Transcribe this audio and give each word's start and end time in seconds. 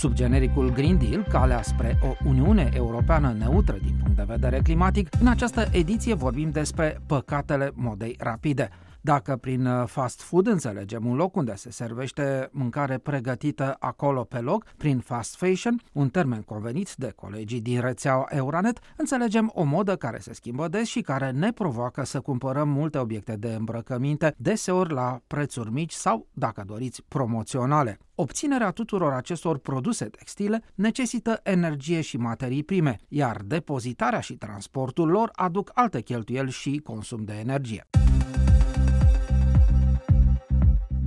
Sub 0.00 0.14
genericul 0.14 0.72
Green 0.72 0.98
Deal, 0.98 1.26
calea 1.28 1.62
spre 1.62 1.98
o 2.02 2.28
Uniune 2.28 2.70
Europeană 2.74 3.34
neutră 3.38 3.76
din 3.82 3.94
punct 4.02 4.16
de 4.16 4.24
vedere 4.26 4.60
climatic, 4.62 5.08
în 5.20 5.26
această 5.26 5.68
ediție 5.72 6.14
vorbim 6.14 6.50
despre 6.50 7.00
păcatele 7.06 7.70
modei 7.74 8.16
rapide. 8.18 8.70
Dacă 9.02 9.36
prin 9.36 9.66
uh, 9.66 9.86
fast 9.86 10.20
food 10.20 10.46
înțelegem 10.46 11.06
un 11.06 11.16
loc 11.16 11.36
unde 11.36 11.54
se 11.54 11.70
servește 11.70 12.48
mâncare 12.52 12.98
pregătită 12.98 13.76
acolo 13.78 14.24
pe 14.24 14.38
loc, 14.38 14.64
prin 14.76 14.98
fast 14.98 15.36
fashion, 15.36 15.80
un 15.92 16.08
termen 16.08 16.42
convenit 16.42 16.94
de 16.94 17.12
colegii 17.16 17.60
din 17.60 17.80
rețeaua 17.80 18.26
Euronet, 18.28 18.78
înțelegem 18.96 19.50
o 19.54 19.62
modă 19.62 19.96
care 19.96 20.18
se 20.18 20.32
schimbă 20.32 20.68
des 20.68 20.88
și 20.88 21.00
care 21.00 21.30
ne 21.30 21.52
provoacă 21.52 22.04
să 22.04 22.20
cumpărăm 22.20 22.68
multe 22.68 22.98
obiecte 22.98 23.36
de 23.36 23.54
îmbrăcăminte, 23.54 24.34
deseori 24.36 24.92
la 24.92 25.20
prețuri 25.26 25.72
mici 25.72 25.92
sau, 25.92 26.26
dacă 26.32 26.62
doriți, 26.66 27.02
promoționale. 27.08 27.98
Obținerea 28.14 28.70
tuturor 28.70 29.12
acestor 29.12 29.58
produse 29.58 30.04
textile 30.04 30.62
necesită 30.74 31.40
energie 31.42 32.00
și 32.00 32.16
materii 32.16 32.64
prime, 32.64 32.96
iar 33.08 33.36
depozitarea 33.44 34.20
și 34.20 34.34
transportul 34.34 35.08
lor 35.08 35.30
aduc 35.32 35.70
alte 35.74 36.00
cheltuieli 36.00 36.50
și 36.50 36.80
consum 36.84 37.24
de 37.24 37.32
energie. 37.32 37.86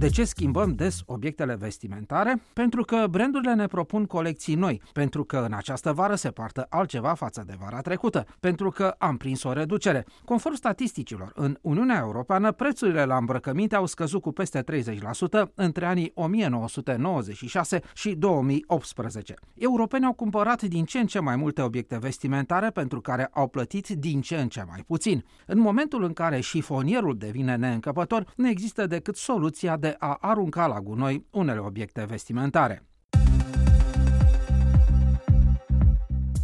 De 0.04 0.10
ce 0.10 0.24
schimbăm 0.24 0.76
des 0.76 1.02
obiectele 1.06 1.56
vestimentare? 1.56 2.42
Pentru 2.54 2.84
că 2.84 3.06
brandurile 3.10 3.54
ne 3.54 3.68
propun 3.68 4.06
colecții 4.06 4.56
noi, 4.56 4.82
pentru 4.94 5.24
că 5.24 5.38
în 5.38 5.54
această 5.54 5.94
vară 5.94 6.16
se 6.16 6.30
poartă 6.30 6.66
altceva 6.70 7.14
față 7.14 7.44
de 7.48 7.56
vara 7.60 7.82
trecută, 7.82 8.26
pentru 8.40 8.70
că 8.70 8.96
am 8.98 9.18
prins 9.18 9.44
o 9.44 9.54
reducere. 9.54 10.06
Conform 10.26 10.56
statisticilor, 10.56 11.32
în 11.36 11.58
Uniunea 11.62 11.98
Europeană, 12.00 12.52
prețurile 12.52 13.06
la 13.06 13.18
îmbrăcăminte 13.18 13.76
au 13.76 13.86
scăzut 13.86 14.22
cu 14.22 14.32
peste 14.32 14.64
30% 14.64 15.54
între 15.56 15.86
anii 15.86 16.12
1996 16.16 17.82
și 17.94 18.16
2018. 18.16 19.34
Europenii 19.56 20.08
au 20.08 20.14
cumpărat 20.14 20.62
din 20.62 20.86
ce 20.86 21.00
în 21.00 21.06
ce 21.06 21.20
mai 21.20 21.36
multe 21.36 21.62
obiecte 21.62 21.98
vestimentare 21.98 22.70
pentru 22.70 23.02
care 23.02 23.30
au 23.32 23.48
plătit 23.48 23.88
din 23.88 24.22
ce 24.22 24.36
în 24.36 24.48
ce 24.48 24.64
mai 24.68 24.84
puțin. 24.88 25.26
În 25.46 25.60
momentul 25.60 26.04
în 26.04 26.14
care 26.14 26.40
șifonierul 26.40 27.18
devine 27.18 27.56
neîncăpător, 27.56 28.34
nu 28.36 28.48
există 28.48 28.88
decât 28.88 29.16
soluția 29.16 29.78
de 29.78 29.92
a 30.00 30.18
arunca 30.22 30.68
la 30.68 30.80
gunoi 30.80 31.28
unele 31.32 31.60
obiecte 31.60 32.06
vestimentare. 32.06 32.93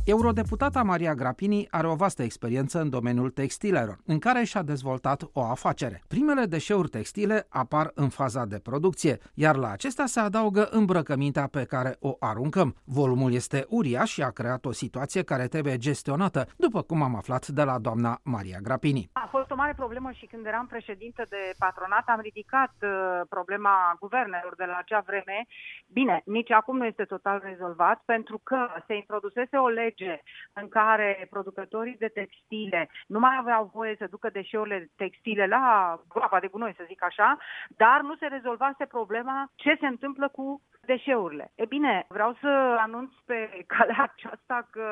Eurodeputata 0.09 0.83
Maria 0.83 1.13
Grapini 1.13 1.67
are 1.71 1.87
o 1.87 1.95
vastă 1.95 2.23
experiență 2.23 2.79
în 2.79 2.89
domeniul 2.89 3.29
textilelor, 3.29 3.97
în 4.05 4.19
care 4.19 4.43
și-a 4.43 4.61
dezvoltat 4.61 5.21
o 5.33 5.41
afacere. 5.43 6.01
Primele 6.07 6.45
deșeuri 6.45 6.89
textile 6.89 7.45
apar 7.49 7.91
în 7.95 8.09
faza 8.09 8.45
de 8.45 8.59
producție, 8.59 9.17
iar 9.33 9.55
la 9.55 9.71
acestea 9.71 10.05
se 10.05 10.19
adaugă 10.19 10.67
îmbrăcămintea 10.71 11.47
pe 11.51 11.65
care 11.65 11.95
o 11.99 12.15
aruncăm. 12.19 12.75
Volumul 12.85 13.33
este 13.33 13.65
uriaș 13.69 14.09
și 14.11 14.21
a 14.21 14.29
creat 14.29 14.65
o 14.65 14.71
situație 14.71 15.23
care 15.23 15.47
trebuie 15.47 15.77
gestionată, 15.77 16.45
după 16.57 16.81
cum 16.81 17.01
am 17.01 17.15
aflat 17.15 17.47
de 17.47 17.63
la 17.63 17.79
doamna 17.79 18.19
Maria 18.23 18.59
Grapini. 18.63 19.09
A 19.13 19.27
fost 19.31 19.51
o 19.51 19.55
mare 19.55 19.73
problemă 19.75 20.11
și 20.11 20.25
când 20.25 20.45
eram 20.45 20.67
președinte 20.67 21.25
de 21.29 21.53
patronat 21.57 22.03
am 22.07 22.19
ridicat 22.21 22.73
uh, 22.81 22.89
problema 23.29 23.95
guvernelor 23.99 24.53
de 24.57 24.65
la 24.65 24.77
acea 24.77 25.03
vreme. 25.05 25.47
Bine, 25.87 26.21
nici 26.25 26.51
acum 26.51 26.77
nu 26.77 26.85
este 26.85 27.03
total 27.03 27.41
rezolvat 27.43 28.01
pentru 28.05 28.37
că 28.43 28.67
se 28.87 28.95
introdusese 28.95 29.57
o 29.57 29.67
lege 29.67 29.97
lege 29.99 30.21
în 30.53 30.69
care 30.69 31.27
producătorii 31.29 31.97
de 31.97 32.07
textile 32.07 32.89
nu 33.07 33.19
mai 33.19 33.35
aveau 33.39 33.69
voie 33.73 33.95
să 33.97 34.07
ducă 34.09 34.29
deșeurile 34.29 34.89
textile 34.95 35.47
la 35.47 35.95
groapa 36.07 36.39
de 36.39 36.47
gunoi, 36.47 36.73
să 36.77 36.83
zic 36.87 37.03
așa, 37.03 37.37
dar 37.67 38.01
nu 38.01 38.15
se 38.15 38.25
rezolvase 38.25 38.85
problema 38.85 39.51
ce 39.55 39.77
se 39.79 39.87
întâmplă 39.87 40.29
cu 40.29 40.61
deșeurile. 40.93 41.51
E 41.55 41.65
bine, 41.65 42.05
vreau 42.07 42.31
să 42.41 42.51
anunț 42.85 43.11
pe 43.25 43.39
calea 43.67 44.01
aceasta 44.09 44.67
că 44.71 44.87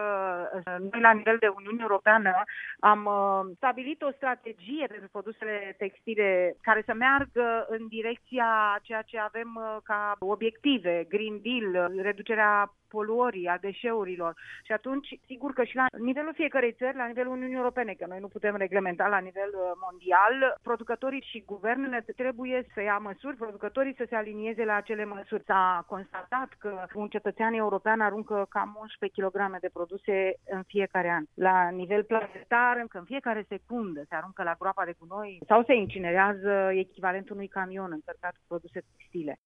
uh, 0.53 0.75
noi 0.91 1.01
la 1.01 1.11
nivel 1.11 1.38
de 1.39 1.47
Uniune 1.47 1.81
Europeană 1.81 2.31
am 2.79 3.01
uh, 3.05 3.55
stabilit 3.55 4.01
o 4.01 4.16
strategie 4.19 4.85
pentru 4.88 5.09
produsele 5.11 5.75
textile 5.77 6.55
care 6.61 6.81
să 6.85 6.94
meargă 6.94 7.66
în 7.69 7.88
direcția 7.88 8.49
ceea 8.81 9.01
ce 9.01 9.17
avem 9.19 9.49
uh, 9.55 9.77
ca 9.83 10.16
obiective, 10.19 11.05
Green 11.09 11.38
Deal, 11.45 11.91
reducerea 12.01 12.72
poluării, 12.88 13.47
a 13.47 13.57
deșeurilor. 13.57 14.33
Și 14.63 14.72
atunci, 14.72 15.07
sigur 15.25 15.53
că 15.53 15.63
și 15.63 15.75
la 15.75 15.85
nivelul 15.97 16.33
fiecărei 16.33 16.72
țări, 16.72 16.97
la 16.97 17.05
nivelul 17.05 17.31
Uniunii 17.31 17.55
Europene, 17.55 17.93
că 17.93 18.05
noi 18.07 18.19
nu 18.19 18.27
putem 18.27 18.55
reglementa 18.55 19.07
la 19.07 19.17
nivel 19.17 19.51
uh, 19.53 19.72
mondial, 19.85 20.59
producătorii 20.61 21.25
și 21.29 21.43
guvernele 21.45 22.05
trebuie 22.16 22.66
să 22.73 22.81
ia 22.81 22.97
măsuri, 22.97 23.35
producătorii 23.35 23.95
să 23.97 24.05
se 24.09 24.16
alinieze 24.16 24.63
la 24.66 24.75
acele 24.75 25.05
măsuri. 25.05 25.43
S-a 25.43 25.83
constatat 25.93 26.49
că 26.57 26.71
un 26.93 27.07
cetățean 27.07 27.53
european 27.53 27.99
aruncă 28.01 28.45
cam 28.49 28.77
11 28.81 29.21
kg 29.21 29.59
de 29.59 29.69
produse 29.73 30.15
în 30.55 30.63
fiecare 30.73 31.09
an. 31.09 31.23
La 31.33 31.69
nivel 31.69 32.03
planetar, 32.03 32.75
că 32.89 32.97
în 32.97 33.03
fiecare 33.13 33.45
secundă 33.47 34.01
se 34.09 34.15
aruncă 34.15 34.43
la 34.43 34.55
groapa 34.59 34.85
de 34.85 34.95
gunoi 34.99 35.39
sau 35.47 35.63
se 35.63 35.73
incinerează 35.73 36.51
echivalentul 36.71 37.35
unui 37.35 37.47
camion 37.47 37.91
încărcat 37.91 38.31
cu 38.31 38.43
produse 38.47 38.79
textile. 38.89 39.39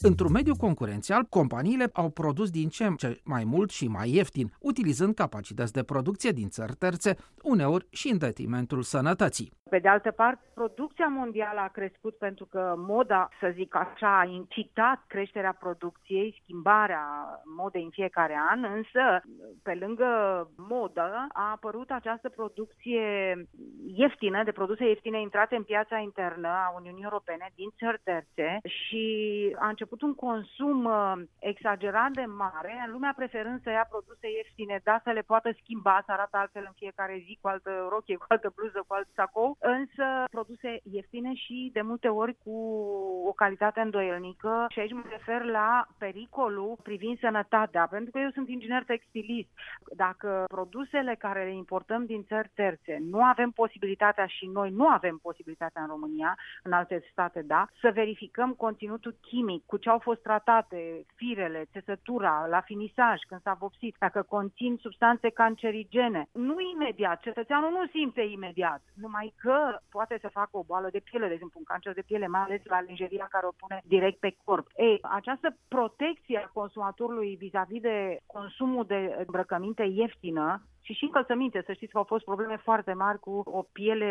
Într-un 0.00 0.32
mediu 0.32 0.56
concurențial, 0.56 1.22
companiile 1.24 1.90
au 1.92 2.10
produs 2.10 2.50
din 2.50 2.68
ce 2.68 2.84
în 2.84 2.94
ce 2.94 3.20
mai 3.24 3.44
mult 3.44 3.70
și 3.70 3.86
mai 3.88 4.14
ieftin, 4.14 4.52
utilizând 4.60 5.14
capacități 5.14 5.72
de 5.72 5.82
producție 5.82 6.30
din 6.30 6.48
țări 6.48 6.74
terțe, 6.74 7.16
uneori 7.42 7.86
și 7.90 8.08
în 8.08 8.18
detrimentul 8.18 8.82
sănătății. 8.82 9.52
Pe 9.70 9.78
de 9.78 9.88
altă 9.88 10.10
parte, 10.10 10.40
producția 10.54 11.06
mondială 11.06 11.60
a 11.60 11.68
crescut 11.68 12.16
pentru 12.16 12.44
că 12.44 12.74
moda, 12.76 13.28
să 13.40 13.50
zic 13.54 13.74
așa, 13.74 14.18
a 14.18 14.24
incitat 14.24 15.04
creșterea 15.06 15.56
producției, 15.58 16.38
schimbarea 16.42 17.04
modei 17.56 17.82
în 17.82 17.90
fiecare 17.90 18.36
an, 18.50 18.64
însă, 18.64 19.22
pe 19.62 19.74
lângă 19.74 20.10
modă, 20.56 21.26
a 21.32 21.50
apărut 21.50 21.90
această 21.90 22.28
producție 22.28 23.04
ieftină, 23.86 24.42
de 24.42 24.52
produse 24.52 24.84
ieftine 24.88 25.20
intrate 25.20 25.56
în 25.56 25.62
piața 25.62 25.98
internă 25.98 26.48
a 26.48 26.72
Uniunii 26.76 27.02
Europene 27.02 27.52
din 27.54 27.70
țări 27.78 28.00
terțe 28.04 28.58
și 28.62 29.04
a 29.58 29.68
început 29.68 30.02
un 30.02 30.14
consum 30.14 30.84
uh, 30.84 31.12
exagerat 31.38 32.10
de 32.10 32.24
mare, 32.24 32.88
lumea 32.90 33.12
preferând 33.16 33.62
să 33.62 33.70
ia 33.70 33.86
produse 33.90 34.26
ieftine, 34.30 34.80
da, 34.84 35.00
să 35.04 35.10
le 35.10 35.20
poată 35.20 35.50
schimba, 35.60 36.02
să 36.06 36.12
arată 36.12 36.36
altfel 36.36 36.64
în 36.66 36.74
fiecare 36.76 37.22
zi, 37.24 37.38
cu 37.40 37.48
altă 37.48 37.86
rochie, 37.90 38.16
cu 38.16 38.24
altă 38.28 38.52
bluză, 38.56 38.84
cu 38.86 38.94
alt 38.94 39.08
sacou, 39.14 39.55
însă 39.58 40.24
produse 40.30 40.80
ieftine 40.82 41.34
și 41.34 41.70
de 41.72 41.80
multe 41.80 42.08
ori 42.08 42.36
cu 42.44 42.56
o 43.26 43.32
calitate 43.32 43.80
îndoielnică 43.80 44.66
și 44.68 44.78
aici 44.78 44.92
mă 44.92 45.02
refer 45.10 45.42
la 45.44 45.86
pericolul 45.98 46.76
privind 46.82 47.18
sănătatea, 47.18 47.86
pentru 47.86 48.10
că 48.10 48.18
eu 48.18 48.30
sunt 48.30 48.48
inginer 48.48 48.84
textilist. 48.84 49.48
Dacă 49.96 50.44
produsele 50.48 51.14
care 51.18 51.44
le 51.44 51.54
importăm 51.54 52.04
din 52.06 52.24
țări 52.24 52.50
terțe 52.54 52.98
nu 53.10 53.22
avem 53.22 53.50
posibilitatea 53.50 54.26
și 54.26 54.46
noi 54.46 54.70
nu 54.70 54.86
avem 54.88 55.18
posibilitatea 55.22 55.82
în 55.82 55.88
România, 55.88 56.38
în 56.62 56.72
alte 56.72 57.02
state, 57.10 57.42
da, 57.42 57.66
să 57.80 57.90
verificăm 57.94 58.52
conținutul 58.52 59.16
chimic, 59.20 59.66
cu 59.66 59.76
ce 59.76 59.88
au 59.88 59.98
fost 59.98 60.22
tratate, 60.22 61.06
firele, 61.14 61.66
țesătura, 61.72 62.46
la 62.48 62.60
finisaj, 62.60 63.20
când 63.28 63.40
s-a 63.42 63.56
vopsit, 63.58 63.96
dacă 63.98 64.22
conțin 64.22 64.76
substanțe 64.80 65.28
cancerigene. 65.28 66.28
Nu 66.32 66.56
imediat, 66.74 67.20
cetățeanul 67.20 67.70
nu 67.70 67.86
simte 67.86 68.20
imediat, 68.20 68.82
numai 68.94 69.34
că 69.40 69.45
că 69.46 69.78
poate 69.90 70.18
să 70.20 70.28
facă 70.28 70.56
o 70.56 70.64
boală 70.70 70.88
de 70.90 71.04
piele, 71.08 71.26
de 71.26 71.32
exemplu 71.32 71.58
un 71.58 71.70
cancer 71.72 71.92
de 71.94 72.02
piele, 72.06 72.26
mai 72.26 72.40
ales 72.40 72.60
la 72.64 72.80
lingeria 72.80 73.26
care 73.30 73.46
o 73.46 73.58
pune 73.62 73.82
direct 73.84 74.18
pe 74.18 74.36
corp. 74.44 74.66
Ei, 74.76 74.98
această 75.02 75.56
protecție 75.68 76.38
a 76.38 76.50
consumatorului 76.60 77.36
vis-a-vis 77.36 77.80
de 77.80 78.20
consumul 78.26 78.84
de 78.86 79.00
îmbrăcăminte 79.26 79.82
ieftină 79.82 80.62
și 80.86 80.92
și 80.92 81.04
încălțăminte. 81.04 81.62
Să 81.66 81.72
știți 81.72 81.92
că 81.92 81.98
au 81.98 82.04
fost 82.04 82.24
probleme 82.24 82.56
foarte 82.56 82.92
mari 82.92 83.18
cu 83.18 83.42
o 83.44 83.62
piele 83.72 84.10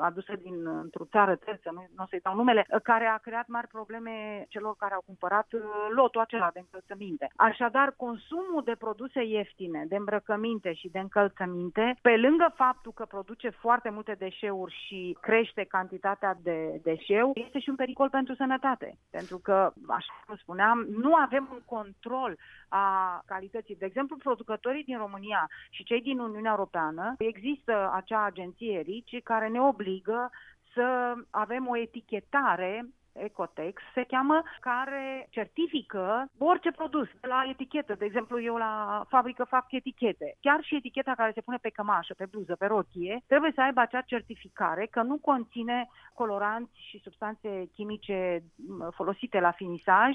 adusă 0.00 0.32
din 0.42 0.66
într-o 0.66 1.04
țară 1.04 1.34
terță, 1.36 1.70
nu, 1.72 1.84
nu 1.96 2.02
o 2.04 2.06
să-i 2.06 2.20
dau 2.20 2.34
numele, 2.34 2.66
care 2.82 3.06
a 3.06 3.16
creat 3.16 3.46
mari 3.48 3.66
probleme 3.66 4.44
celor 4.48 4.74
care 4.76 4.94
au 4.94 5.02
cumpărat 5.06 5.52
uh, 5.52 5.60
lotul 5.90 6.20
acela 6.20 6.50
de 6.52 6.58
încălțăminte. 6.58 7.30
Așadar, 7.36 7.94
consumul 7.96 8.62
de 8.64 8.74
produse 8.78 9.22
ieftine, 9.24 9.84
de 9.88 9.96
îmbrăcăminte 9.96 10.72
și 10.72 10.88
de 10.88 10.98
încălțăminte, 10.98 11.96
pe 12.02 12.16
lângă 12.16 12.52
faptul 12.54 12.92
că 12.92 13.04
produce 13.04 13.48
foarte 13.48 13.90
multe 13.90 14.14
deșeuri 14.18 14.74
și 14.86 15.16
crește 15.20 15.64
cantitatea 15.64 16.38
de 16.42 16.80
deșeu, 16.82 17.30
este 17.34 17.58
și 17.58 17.68
un 17.68 17.76
pericol 17.76 18.08
pentru 18.10 18.34
sănătate. 18.34 18.98
Pentru 19.10 19.38
că, 19.38 19.72
așa 19.88 20.22
cum 20.26 20.36
spuneam, 20.36 20.86
nu 20.88 21.14
avem 21.14 21.48
un 21.52 21.62
control 21.64 22.38
a 22.68 23.22
calității. 23.26 23.76
De 23.76 23.84
exemplu, 23.84 24.16
producătorii 24.16 24.84
din 24.84 24.98
România 24.98 25.48
și 25.70 25.84
cei 25.84 26.00
din 26.06 26.18
Uniunea 26.18 26.50
Europeană, 26.50 27.14
există 27.18 27.90
acea 27.92 28.24
agenție 28.24 28.80
RICI 28.80 29.20
care 29.20 29.48
ne 29.48 29.60
obligă 29.60 30.30
să 30.74 31.14
avem 31.30 31.68
o 31.68 31.76
etichetare 31.76 32.88
Ecotex 33.18 33.82
se 33.94 34.04
cheamă, 34.04 34.42
care 34.60 35.26
certifică 35.30 36.28
orice 36.38 36.70
produs 36.70 37.08
la 37.20 37.44
etichetă. 37.50 37.94
De 37.94 38.04
exemplu, 38.04 38.42
eu 38.42 38.56
la 38.56 39.04
fabrică 39.08 39.44
fac 39.44 39.66
etichete. 39.68 40.36
Chiar 40.40 40.62
și 40.62 40.76
eticheta 40.76 41.12
care 41.16 41.32
se 41.34 41.40
pune 41.40 41.58
pe 41.60 41.68
cămașă, 41.68 42.14
pe 42.14 42.26
bluză, 42.30 42.56
pe 42.58 42.66
rochie, 42.66 43.22
trebuie 43.26 43.52
să 43.54 43.60
aibă 43.60 43.80
acea 43.80 44.00
certificare 44.00 44.86
că 44.90 45.02
nu 45.02 45.16
conține 45.16 45.88
coloranți 46.14 46.72
și 46.88 47.00
substanțe 47.02 47.70
chimice 47.74 48.42
folosite 48.90 49.40
la 49.40 49.50
finisaj, 49.50 50.12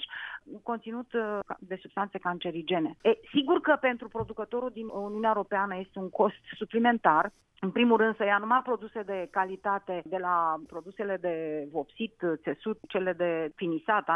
conținut 0.63 1.13
uh, 1.13 1.39
de 1.59 1.77
substanțe 1.81 2.18
cancerigene. 2.18 2.97
E, 3.01 3.18
sigur 3.31 3.62
că 3.62 3.77
pentru 3.81 4.07
producătorul 4.07 4.69
din 4.74 4.88
Uniunea 4.88 5.31
Europeană 5.36 5.77
este 5.77 6.00
un 6.00 6.09
cost 6.09 6.44
suplimentar, 6.57 7.31
în 7.63 7.71
primul 7.71 7.97
rând 7.97 8.15
să 8.15 8.25
ia 8.25 8.38
numai 8.38 8.62
produse 8.63 9.01
de 9.01 9.27
calitate 9.31 10.01
de 10.06 10.18
la 10.18 10.56
produsele 10.68 11.18
de 11.18 11.68
vopsit, 11.71 12.15
țesut, 12.36 12.80
cele 12.94 13.14
de 13.14 13.52
finisat, 13.56 14.10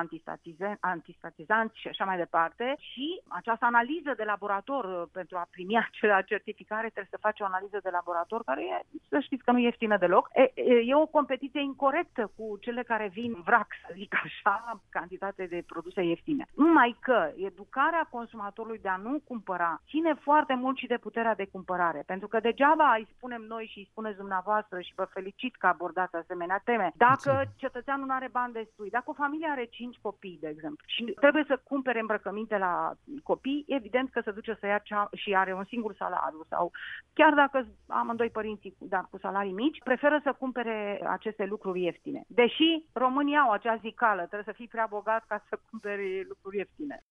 antistatizanți 0.79 1.79
și 1.79 1.87
așa 1.87 2.05
mai 2.05 2.17
departe 2.17 2.75
și 2.77 3.21
această 3.27 3.65
analiză 3.65 4.11
de 4.17 4.23
laborator 4.23 4.83
uh, 4.85 5.07
pentru 5.11 5.37
a 5.37 5.47
primi 5.51 5.77
acea 5.85 6.21
certificare 6.21 6.87
trebuie 6.93 7.15
să 7.15 7.25
faci 7.27 7.39
o 7.39 7.45
analiză 7.45 7.79
de 7.83 7.89
laborator 7.89 8.43
care 8.43 8.61
e, 8.61 8.81
să 9.09 9.19
știți 9.19 9.43
că 9.43 9.51
nu 9.51 9.59
e 9.59 9.63
ieftină 9.63 9.97
deloc. 9.97 10.29
E, 10.33 10.51
e 10.91 10.95
o 10.95 11.05
competiție 11.17 11.61
incorrectă 11.61 12.31
cu 12.37 12.57
cele 12.59 12.83
care 12.83 13.07
vin 13.13 13.33
vrac, 13.45 13.67
să 13.87 13.93
zic 13.93 14.15
așa, 14.23 14.81
cantitate 14.89 15.45
de 15.45 15.63
produse 15.65 16.01
ieftine. 16.01 16.45
Numai 16.55 16.95
că 16.99 17.31
educarea 17.35 18.07
consumatorului 18.09 18.79
de 18.79 18.89
a 18.89 18.95
nu 18.95 19.21
cumpăra 19.27 19.81
ține 19.89 20.13
foarte 20.13 20.53
mult 20.53 20.77
și 20.77 20.87
de 20.87 20.97
puterea 20.97 21.35
de 21.35 21.49
cumpărare, 21.51 22.03
pentru 22.05 22.27
că 22.27 22.39
degeaba 22.39 22.95
îi 22.97 23.07
spune 23.15 23.35
spunem 23.35 23.47
noi 23.47 23.69
și 23.71 23.77
îi 23.77 23.87
spuneți 23.91 24.17
dumneavoastră 24.17 24.81
și 24.81 24.93
vă 24.95 25.03
felicit 25.03 25.55
că 25.55 25.67
abordați 25.67 26.15
asemenea 26.15 26.61
teme. 26.63 26.91
Dacă 26.95 27.43
cetățeanul 27.55 28.05
nu 28.05 28.13
are 28.13 28.29
bani 28.31 28.53
destui, 28.65 28.89
dacă 28.89 29.09
o 29.09 29.21
familie 29.23 29.47
are 29.51 29.65
cinci 29.65 29.97
copii, 30.01 30.37
de 30.41 30.47
exemplu, 30.47 30.83
și 30.87 31.03
trebuie 31.03 31.43
să 31.47 31.61
cumpere 31.63 31.99
îmbrăcăminte 31.99 32.57
la 32.57 32.93
copii, 33.23 33.65
evident 33.67 34.09
că 34.11 34.21
se 34.23 34.31
duce 34.31 34.57
să 34.59 34.65
ia 34.65 34.77
cea 34.77 35.09
și 35.13 35.35
are 35.35 35.53
un 35.53 35.65
singur 35.65 35.93
salariu 35.95 36.43
sau 36.49 36.71
chiar 37.13 37.33
dacă 37.33 37.67
amândoi 37.87 38.29
părinții 38.29 38.75
dar 38.79 39.07
cu 39.09 39.17
salarii 39.17 39.51
mici, 39.51 39.83
preferă 39.83 40.19
să 40.23 40.35
cumpere 40.39 41.01
aceste 41.07 41.45
lucruri 41.45 41.83
ieftine. 41.83 42.23
Deși 42.27 42.85
România 42.93 43.39
au 43.39 43.51
acea 43.51 43.75
zicală, 43.75 44.21
trebuie 44.21 44.53
să 44.53 44.59
fii 44.59 44.67
prea 44.67 44.87
bogat 44.89 45.23
ca 45.27 45.43
să 45.49 45.59
cumperi 45.69 46.25
lucruri 46.27 46.57
ieftine. 46.57 47.03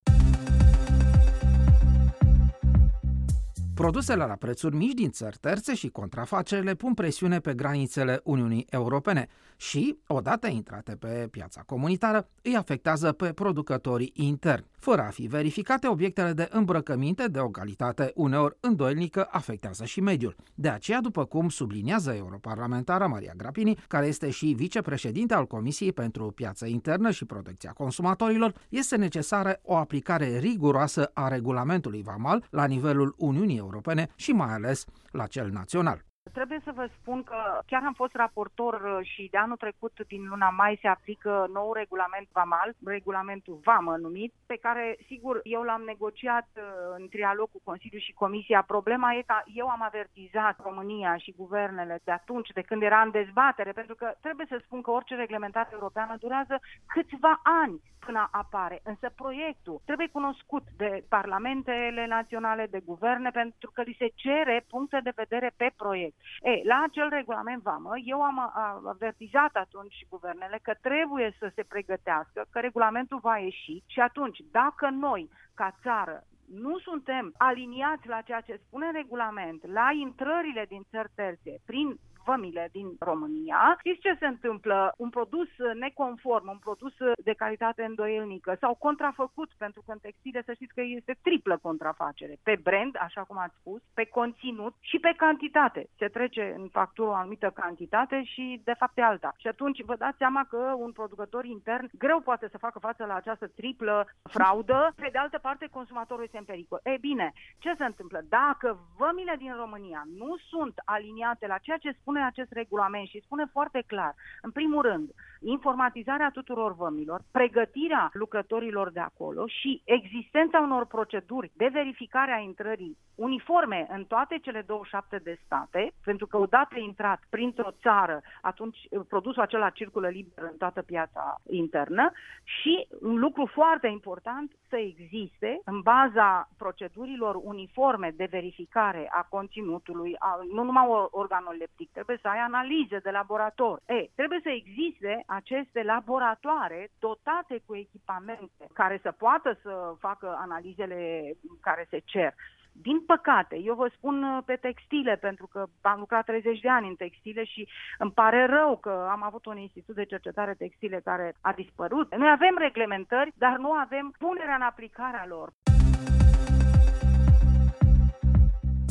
Produsele 3.75 4.25
la 4.25 4.35
prețuri 4.35 4.76
mici 4.76 4.93
din 4.93 5.11
țări 5.11 5.37
terțe 5.41 5.75
și 5.75 5.88
contrafacerile 5.88 6.75
pun 6.75 6.94
presiune 6.94 7.38
pe 7.38 7.55
granițele 7.55 8.21
Uniunii 8.25 8.67
Europene 8.71 9.29
și, 9.56 9.99
odată 10.06 10.47
intrate 10.47 10.97
pe 10.97 11.29
piața 11.31 11.62
comunitară, 11.67 12.29
îi 12.43 12.56
afectează 12.56 13.12
pe 13.12 13.32
producătorii 13.32 14.12
interni. 14.15 14.67
Fără 14.79 15.03
a 15.03 15.11
fi 15.11 15.26
verificate, 15.26 15.88
obiectele 15.88 16.32
de 16.32 16.49
îmbrăcăminte 16.50 17.26
de 17.26 17.38
o 17.38 17.49
calitate 17.49 18.12
uneori 18.15 18.56
îndoielnică 18.61 19.29
afectează 19.31 19.85
și 19.85 20.00
mediul. 20.00 20.37
De 20.55 20.69
aceea, 20.69 21.00
după 21.00 21.25
cum 21.25 21.49
subliniază 21.49 22.15
europarlamentara 22.15 23.06
Maria 23.06 23.32
Grapini, 23.37 23.79
care 23.88 24.06
este 24.06 24.31
și 24.31 24.47
vicepreședinte 24.47 25.35
al 25.35 25.47
Comisiei 25.47 25.93
pentru 25.93 26.31
Piață 26.31 26.67
Internă 26.67 27.11
și 27.11 27.25
Protecția 27.25 27.70
Consumatorilor, 27.70 28.55
este 28.69 28.97
necesară 28.97 29.61
o 29.62 29.77
aplicare 29.77 30.38
riguroasă 30.38 31.11
a 31.15 31.29
regulamentului 31.29 32.03
VAMAL 32.03 32.47
la 32.50 32.65
nivelul 32.65 33.15
Uniunii 33.19 33.62
Europene 33.65 34.09
și 34.15 34.33
mai 34.33 34.53
ales 34.53 34.85
la 35.11 35.27
cel 35.27 35.51
național. 35.51 36.05
Trebuie 36.32 36.61
să 36.65 36.73
vă 36.75 36.88
spun 37.00 37.23
că 37.23 37.61
chiar 37.67 37.82
am 37.85 37.93
fost 37.93 38.15
raportor 38.15 38.75
uh, 38.75 39.06
și 39.06 39.29
de 39.31 39.38
anul 39.38 39.56
trecut, 39.56 39.93
din 40.06 40.29
luna 40.29 40.50
mai, 40.50 40.79
se 40.81 40.88
aplică 40.88 41.47
nou 41.53 41.73
regulament 41.73 42.29
VAMAL, 42.32 42.75
regulamentul 42.85 43.61
VAMă 43.65 43.97
numit, 43.97 44.32
pe 44.47 44.56
care, 44.56 44.97
sigur, 45.06 45.41
eu 45.43 45.62
l-am 45.62 45.82
negociat 45.87 46.49
uh, 46.56 46.62
în 46.99 47.09
trialog 47.09 47.50
cu 47.50 47.61
Consiliul 47.65 48.00
și 48.00 48.12
Comisia. 48.12 48.62
Problema 48.62 49.15
e 49.15 49.23
că 49.26 49.35
eu 49.55 49.69
am 49.69 49.82
avertizat 49.82 50.56
România 50.62 51.17
și 51.17 51.35
guvernele 51.37 52.00
de 52.05 52.12
atunci, 52.12 52.49
de 52.49 52.61
când 52.61 52.82
era 52.82 53.00
în 53.00 53.11
dezbatere, 53.11 53.73
pentru 53.73 53.94
că 53.94 54.15
trebuie 54.20 54.47
să 54.49 54.61
spun 54.65 54.82
că 54.82 54.91
orice 54.91 55.15
reglementare 55.15 55.69
europeană 55.73 56.17
durează 56.19 56.61
câțiva 56.87 57.41
ani 57.43 57.81
până 58.06 58.29
apare. 58.31 58.81
Însă 58.85 59.11
proiectul 59.15 59.81
trebuie 59.85 60.09
cunoscut 60.09 60.62
de 60.77 61.05
parlamentele 61.09 62.06
naționale, 62.06 62.67
de 62.70 62.81
guverne, 62.85 63.31
pentru 63.31 63.70
că 63.70 63.82
li 63.82 63.97
se 63.99 64.09
cere 64.15 64.65
puncte 64.69 65.00
de 65.03 65.12
vedere 65.15 65.53
pe 65.56 65.70
proiect. 65.77 66.14
E, 66.43 66.61
la 66.65 66.83
acel 66.89 67.09
regulament 67.09 67.63
VAMă, 67.63 67.93
eu 68.05 68.23
am 68.23 68.53
avertizat 68.89 69.57
atunci 69.57 70.07
guvernele 70.09 70.59
că 70.63 70.75
trebuie 70.81 71.37
să 71.39 71.53
se 71.55 71.63
pregătească, 71.63 72.47
că 72.51 72.61
regulamentul 72.61 73.19
va 73.19 73.37
ieși 73.37 73.83
și 73.87 74.01
atunci, 74.01 74.39
dacă 74.51 74.89
noi, 74.89 75.31
ca 75.55 75.77
țară, 75.83 76.25
nu 76.47 76.79
suntem 76.79 77.35
aliniați 77.37 78.09
la 78.09 78.21
ceea 78.21 78.41
ce 78.41 78.61
spune 78.67 78.91
regulament, 78.91 79.67
la 79.67 79.91
intrările 79.93 80.65
din 80.69 80.83
țări 80.91 81.11
terțe, 81.15 81.61
prin 81.67 81.99
vămile 82.25 82.69
din 82.73 82.88
România. 82.99 83.76
Știți 83.79 84.00
ce 84.00 84.17
se 84.19 84.26
întâmplă? 84.26 84.94
Un 84.97 85.11
produs 85.11 85.49
neconform, 85.75 86.49
un 86.49 86.59
produs 86.59 86.93
de 87.25 87.32
calitate 87.32 87.82
îndoielnică 87.85 88.56
sau 88.61 88.75
contrafăcut, 88.75 89.50
pentru 89.59 89.82
că 89.87 89.93
în 89.93 89.99
textile 89.99 90.43
să 90.44 90.53
știți 90.53 90.75
că 90.75 90.81
este 90.81 91.19
triplă 91.23 91.59
contrafacere. 91.62 92.38
Pe 92.43 92.61
brand, 92.62 92.97
așa 93.00 93.23
cum 93.23 93.38
ați 93.38 93.56
spus, 93.61 93.82
pe 93.94 94.05
conținut 94.05 94.75
și 94.81 94.99
pe 94.99 95.12
cantitate. 95.17 95.88
Se 95.99 96.06
trece 96.06 96.55
în 96.59 96.69
factură 96.69 97.09
o 97.09 97.12
anumită 97.12 97.50
cantitate 97.55 98.23
și 98.25 98.61
de 98.65 98.75
fapt 98.79 98.99
e 98.99 99.03
alta. 99.03 99.35
Și 99.37 99.47
atunci 99.47 99.82
vă 99.85 99.97
dați 99.97 100.17
seama 100.17 100.44
că 100.49 100.75
un 100.77 100.93
producător 100.93 101.44
intern 101.44 101.91
greu 101.99 102.20
poate 102.20 102.49
să 102.50 102.59
facă 102.59 102.79
față 102.79 103.05
la 103.05 103.15
această 103.15 103.47
triplă 103.47 104.06
fraudă. 104.23 104.93
Pe 104.97 105.09
de 105.12 105.19
altă 105.19 105.38
parte, 105.38 105.69
consumatorul 105.70 106.25
este 106.25 106.38
în 106.38 106.44
pericol. 106.44 106.81
E 106.82 106.97
bine, 107.00 107.32
ce 107.59 107.75
se 107.79 107.85
întâmplă? 107.85 108.20
Dacă 108.29 108.79
vămile 108.97 109.35
din 109.38 109.55
România 109.56 110.03
nu 110.19 110.37
sunt 110.50 110.75
aliniate 110.85 111.47
la 111.47 111.59
ceea 111.59 111.77
ce 111.77 111.97
spune 112.00 112.14
spune 112.15 112.27
acest 112.27 112.53
regulament 112.53 113.07
și 113.09 113.21
spune 113.25 113.45
foarte 113.53 113.83
clar, 113.87 114.15
în 114.43 114.51
primul 114.51 114.83
rând, 114.83 115.11
informatizarea 115.44 116.31
tuturor 116.31 116.75
vămilor, 116.75 117.20
pregătirea 117.31 118.11
lucrătorilor 118.12 118.91
de 118.91 119.00
acolo 119.00 119.46
și 119.46 119.82
existența 119.85 120.58
unor 120.61 120.87
proceduri 120.87 121.52
de 121.56 121.69
verificare 121.73 122.32
a 122.32 122.38
intrării 122.38 122.96
uniforme 123.14 123.87
în 123.91 124.05
toate 124.05 124.38
cele 124.43 124.62
27 124.67 125.17
de 125.17 125.38
state, 125.44 125.93
pentru 126.05 126.26
că 126.26 126.37
odată 126.37 126.79
intrat 126.79 127.23
printr-o 127.31 127.70
țară, 127.82 128.20
atunci 128.41 128.79
produsul 129.08 129.43
acela 129.43 129.70
circulă 129.70 130.08
liber 130.08 130.44
în 130.50 130.56
toată 130.58 130.82
piața 130.82 131.41
internă 131.50 132.12
și 132.43 132.87
un 133.00 133.19
lucru 133.19 133.46
foarte 133.46 133.87
important 133.87 134.52
să 134.69 134.76
existe 134.76 135.61
în 135.64 135.81
baza 135.81 136.49
procedurilor 136.58 137.35
uniforme 137.43 138.12
de 138.17 138.29
verificare 138.31 139.08
a 139.11 139.26
conținutului, 139.31 140.17
a, 140.19 140.41
nu 140.52 140.62
numai 140.62 140.87
organul 141.11 141.56
leptic, 141.58 141.91
trebuie 141.93 142.19
să 142.23 142.29
ai 142.29 142.38
analize 142.38 142.99
de 142.99 143.11
laborator. 143.11 143.81
E, 143.87 144.08
trebuie 144.15 144.41
să 144.43 144.48
existe 144.48 145.22
aceste 145.34 145.82
laboratoare 145.82 146.91
dotate 146.98 147.62
cu 147.67 147.76
echipamente 147.76 148.67
care 148.72 148.98
să 149.03 149.10
poată 149.10 149.58
să 149.62 149.94
facă 149.98 150.36
analizele 150.38 151.32
care 151.60 151.86
se 151.91 151.98
cer. 152.05 152.34
Din 152.76 153.00
păcate, 153.00 153.56
eu 153.58 153.74
vă 153.74 153.91
spun 153.96 154.22
uh, 154.22 154.43
pe 154.44 154.56
textile, 154.56 155.17
pentru 155.17 155.46
că 155.46 155.67
am 155.81 155.98
lucrat 155.98 156.24
30 156.24 156.60
de 156.60 156.69
ani 156.69 156.88
în 156.88 156.94
textile 156.94 157.44
și 157.44 157.69
îmi 157.98 158.12
pare 158.12 158.46
rău 158.46 158.76
că 158.76 159.08
am 159.10 159.22
avut 159.22 159.46
un 159.46 159.56
institut 159.56 159.94
de 159.94 160.05
cercetare 160.05 160.55
textile 160.55 161.00
care 161.05 161.34
a 161.41 161.53
dispărut. 161.53 162.17
Noi 162.17 162.31
avem 162.31 162.56
reglementări, 162.58 163.32
dar 163.36 163.56
nu 163.56 163.72
avem 163.72 164.14
punerea 164.19 164.55
în 164.55 164.62
aplicare 164.62 165.17
a 165.17 165.26
lor. 165.26 165.53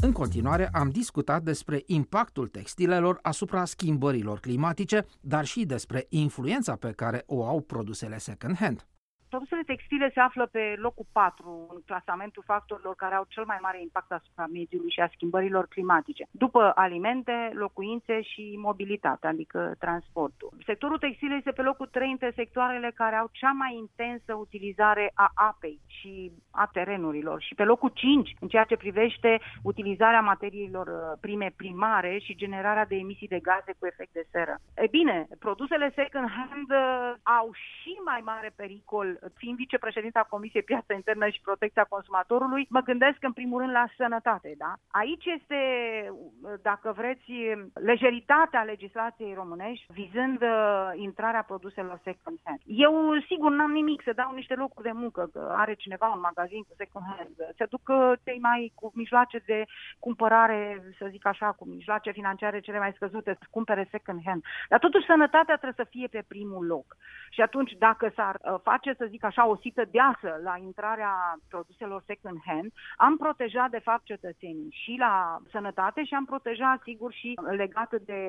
În 0.08 0.12
continuare, 0.12 0.70
am 0.74 0.90
discutat 0.90 1.42
despre 1.42 1.84
impactul 1.86 2.48
textilelor 2.48 3.20
asupra 3.22 3.66
schimbărilor 3.66 4.40
climatice, 4.40 5.06
dar 5.22 5.46
și 5.46 5.66
despre 5.66 6.06
influența 6.10 6.76
pe 6.76 6.92
care 6.96 7.24
o 7.26 7.46
au 7.46 7.62
produsele 7.62 8.18
second-hand. 8.18 8.88
Produsele 9.30 9.64
textile 9.66 10.12
se 10.14 10.20
află 10.20 10.46
pe 10.52 10.76
locul 10.78 11.06
4 11.12 11.68
în 11.74 11.82
clasamentul 11.86 12.44
factorilor 12.46 12.96
care 12.96 13.16
au 13.16 13.26
cel 13.28 13.46
mai 13.46 13.58
mare 13.62 13.82
impact 13.82 14.12
asupra 14.12 14.46
mediului 14.46 14.92
și 14.92 15.00
a 15.00 15.10
schimbărilor 15.14 15.66
climatice, 15.68 16.28
după 16.32 16.72
alimente, 16.76 17.52
locuințe 17.54 18.22
și 18.22 18.60
mobilitate, 18.62 19.28
adică 19.28 19.76
transportul. 19.80 20.50
Sectorul 20.66 20.98
textil 20.98 21.32
este 21.32 21.52
pe 21.52 21.62
locul 21.62 21.88
3 21.88 22.12
între 22.12 22.32
sectoarele 22.36 22.92
care 22.96 23.16
au 23.16 23.30
cea 23.32 23.52
mai 23.52 23.76
intensă 23.76 24.34
utilizare 24.36 25.12
a 25.14 25.32
apei 25.34 25.80
și 26.04 26.32
a 26.52 26.70
terenurilor 26.74 27.42
și 27.42 27.56
pe 27.56 27.64
locul 27.64 27.92
5 27.94 28.36
în 28.40 28.48
ceea 28.48 28.64
ce 28.64 28.78
privește 28.78 29.40
utilizarea 29.64 30.22
materiilor 30.22 30.88
uh, 30.88 31.18
prime 31.22 31.50
primare 31.56 32.18
și 32.26 32.36
generarea 32.36 32.86
de 32.86 32.96
emisii 32.96 33.28
de 33.28 33.40
gaze 33.40 33.74
cu 33.80 33.86
efect 33.86 34.14
de 34.14 34.28
seră. 34.32 34.56
E 34.76 34.88
bine, 34.88 35.28
produsele 35.40 35.92
second 35.96 36.28
hand 36.38 36.70
uh, 36.70 37.14
au 37.40 37.48
și 37.54 37.94
mai 38.06 38.22
mare 38.24 38.52
pericol 38.56 39.20
fiind 39.36 39.58
vicepreședinta 39.58 40.28
Comisiei 40.30 40.64
Piața 40.64 40.94
Internă 40.94 41.28
și 41.30 41.42
Protecția 41.42 41.86
Consumatorului, 41.90 42.68
mă 42.70 42.82
gândesc 42.82 43.18
în 43.22 43.34
primul 43.34 43.60
rând 43.62 43.72
la 43.72 43.86
sănătate. 43.98 44.54
Da? 44.58 44.74
Aici 44.88 45.26
este, 45.26 45.60
dacă 46.62 46.94
vreți, 46.96 47.32
lejeritatea 47.74 48.62
legislației 48.64 49.34
românești 49.34 49.86
vizând 49.94 50.42
uh, 50.42 50.92
intrarea 50.96 51.44
produselor 51.44 52.00
second 52.04 52.38
hand. 52.44 52.60
Eu, 52.66 52.94
sigur, 53.30 53.52
n-am 53.52 53.72
nimic 53.72 54.02
să 54.04 54.14
dau 54.16 54.32
niște 54.34 54.56
locuri 54.56 54.88
de 54.88 54.92
muncă, 54.94 55.30
că 55.34 55.54
are 55.56 55.74
cineva 55.94 56.16
un 56.16 56.28
magazin 56.30 56.62
cu 56.64 56.74
second 56.78 57.06
hand, 57.06 57.36
se 57.58 57.66
duc 57.66 57.82
uh, 57.88 58.12
cei 58.26 58.40
mai 58.40 58.72
cu 58.76 58.92
mijloace 58.96 59.38
de 59.46 59.66
cumpărare, 60.00 60.84
să 60.98 61.08
zic 61.10 61.26
așa, 61.26 61.52
cu 61.52 61.66
mijloace 61.66 62.12
financiare 62.12 62.60
cele 62.60 62.80
mai 62.80 62.94
scăzute, 62.96 63.38
să 63.40 63.46
cumpere 63.50 63.88
second 63.92 64.22
hand. 64.26 64.44
Dar 64.70 64.80
totuși 64.80 65.06
sănătatea 65.06 65.56
trebuie 65.56 65.86
să 65.86 65.92
fie 65.94 66.08
pe 66.08 66.24
primul 66.28 66.66
loc. 66.66 66.98
Și 67.30 67.42
atunci, 67.42 67.72
dacă 67.72 68.12
s-ar 68.16 68.36
uh, 68.42 68.60
face, 68.64 68.94
să 68.98 69.06
zic 69.10 69.24
așa, 69.24 69.48
o 69.48 69.56
sită 69.56 69.84
deasă 69.92 70.40
la 70.44 70.56
intrarea 70.58 71.14
produselor 71.50 72.04
second 72.06 72.38
hand, 72.46 72.72
am 72.98 73.18
protejat, 73.18 73.70
de 73.70 73.80
fapt, 73.80 74.04
cetățenii 74.04 74.78
și 74.84 74.96
la 75.00 75.38
sănătate 75.52 76.04
și 76.04 76.14
am 76.14 76.26
protejat, 76.26 76.82
sigur, 76.84 77.14
și 77.14 77.34
legat 77.50 77.92
de 78.06 78.20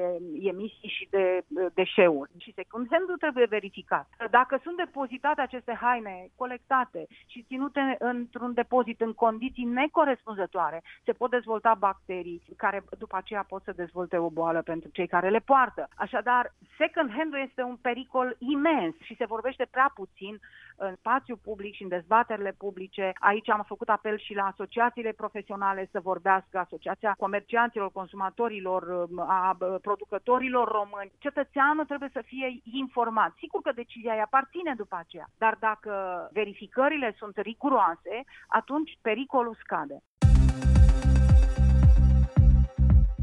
emisii 0.42 0.94
și 0.96 1.06
de 1.10 1.44
deșeuri. 1.74 2.30
Și 2.38 2.52
second 2.54 2.86
hand 2.90 3.18
trebuie 3.18 3.46
verificat. 3.46 4.06
Dacă 4.30 4.60
sunt 4.62 4.76
depozitate 4.76 5.40
aceste 5.40 5.78
haine 5.80 6.28
colectate 6.36 7.06
și 7.26 7.43
ținute 7.46 7.96
într-un 7.98 8.52
depozit 8.52 9.00
în 9.00 9.12
condiții 9.12 9.64
necorespunzătoare, 9.64 10.82
se 11.04 11.12
pot 11.12 11.30
dezvolta 11.30 11.74
bacterii 11.78 12.42
care 12.56 12.84
după 12.98 13.16
aceea 13.16 13.44
pot 13.48 13.62
să 13.62 13.72
dezvolte 13.72 14.18
o 14.18 14.30
boală 14.30 14.62
pentru 14.62 14.90
cei 14.92 15.06
care 15.06 15.28
le 15.30 15.38
poartă. 15.38 15.88
Așadar, 15.96 16.52
second 16.78 17.10
hand 17.16 17.34
este 17.34 17.62
un 17.62 17.76
pericol 17.76 18.36
imens 18.38 18.94
și 19.00 19.16
se 19.16 19.24
vorbește 19.24 19.66
prea 19.70 19.90
puțin 19.94 20.40
în 20.76 20.94
spațiu 20.94 21.36
public 21.36 21.74
și 21.74 21.82
în 21.82 21.88
dezbaterile 21.88 22.54
publice. 22.58 23.12
Aici 23.18 23.50
am 23.50 23.64
făcut 23.66 23.88
apel 23.88 24.18
și 24.18 24.34
la 24.34 24.44
asociațiile 24.44 25.12
profesionale 25.12 25.88
să 25.90 26.00
vorbească, 26.00 26.58
Asociația 26.58 27.14
Comercianților, 27.18 27.92
Consumatorilor, 27.92 29.08
a 29.16 29.56
producătorilor 29.82 30.68
români. 30.68 31.12
Cetățeanul 31.18 31.84
trebuie 31.84 32.10
să 32.12 32.22
fie 32.24 32.60
informat. 32.72 33.32
Sigur 33.38 33.60
că 33.62 33.72
decizia 33.72 34.14
îi 34.14 34.20
aparține 34.20 34.74
după 34.76 34.96
aceea, 34.98 35.26
dar 35.38 35.56
dacă 35.60 35.92
verificările 36.32 37.14
sunt 37.18 37.33
riguroase, 37.36 38.24
atunci 38.48 38.98
pericolul 39.00 39.56
scade. 39.64 40.02